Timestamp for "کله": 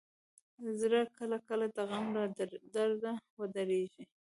1.17-1.37, 1.47-1.65